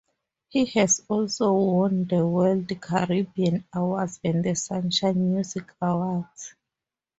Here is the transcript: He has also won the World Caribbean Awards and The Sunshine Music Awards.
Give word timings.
He 0.49 0.65
has 0.65 1.05
also 1.09 1.53
won 1.53 2.05
the 2.05 2.25
World 2.27 2.71
Caribbean 2.81 3.65
Awards 3.71 4.19
and 4.23 4.43
The 4.43 4.55
Sunshine 4.55 5.31
Music 5.35 5.71
Awards. 5.79 6.55